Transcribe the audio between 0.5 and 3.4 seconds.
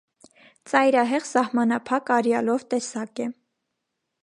Ծայրահեղ սահմանափակ արեալով տեսակ է։